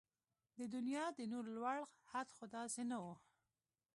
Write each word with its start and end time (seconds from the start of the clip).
د 0.57 0.59
دنيا 0.75 1.05
د 1.17 1.19
نور 1.31 1.45
لوړ 1.55 1.77
حد 2.11 2.27
خو 2.35 2.45
داسې 2.55 2.81
نه 2.91 2.97
و 3.03 3.05